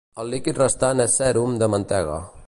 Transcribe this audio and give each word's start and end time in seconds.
El 0.21 0.29
líquid 0.35 0.61
restant 0.61 1.03
és 1.05 1.19
sèrum 1.21 1.53
de 1.65 1.69
mantega. 1.75 2.17